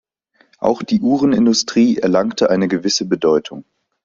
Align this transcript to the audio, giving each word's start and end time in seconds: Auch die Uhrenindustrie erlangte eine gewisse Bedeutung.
Auch 0.57 0.81
die 0.81 0.99
Uhrenindustrie 0.99 1.97
erlangte 1.99 2.49
eine 2.49 2.67
gewisse 2.67 3.05
Bedeutung. 3.05 3.65